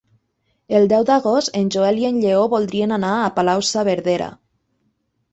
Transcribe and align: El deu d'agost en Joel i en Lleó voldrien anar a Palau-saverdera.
El 0.77 0.85
deu 0.93 1.03
d'agost 1.09 1.51
en 1.59 1.67
Joel 1.75 1.99
i 2.03 2.07
en 2.09 2.17
Lleó 2.23 2.45
voldrien 2.53 2.93
anar 2.97 3.11
a 3.17 3.27
Palau-saverdera. 3.35 4.31